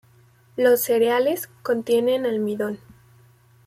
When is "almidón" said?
2.25-2.79